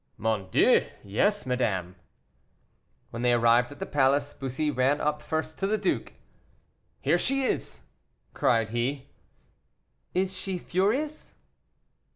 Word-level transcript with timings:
"Mon 0.17 0.49
Dieu! 0.49 0.87
yes, 1.03 1.45
madame." 1.45 1.95
When 3.11 3.21
they 3.21 3.33
arrived 3.33 3.71
at 3.71 3.77
the 3.77 3.85
palace, 3.85 4.33
Bussy 4.33 4.71
ran 4.71 4.99
up 4.99 5.21
first 5.21 5.59
to 5.59 5.67
the 5.67 5.77
duke. 5.77 6.13
"Here 7.01 7.19
she 7.19 7.43
is!" 7.43 7.81
cried 8.33 8.69
he. 8.69 9.09
"Is 10.15 10.35
she 10.35 10.57
furious?" 10.57 11.35